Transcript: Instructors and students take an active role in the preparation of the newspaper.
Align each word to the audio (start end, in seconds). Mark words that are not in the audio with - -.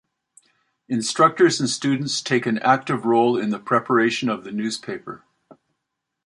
Instructors 0.89 1.59
and 1.59 1.69
students 1.69 2.23
take 2.23 2.47
an 2.47 2.57
active 2.63 3.05
role 3.05 3.37
in 3.37 3.51
the 3.51 3.59
preparation 3.59 4.29
of 4.29 4.43
the 4.43 4.51
newspaper. 4.51 5.25